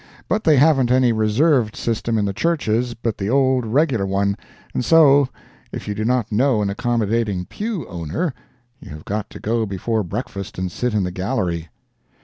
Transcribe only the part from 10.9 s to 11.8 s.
in the gallery.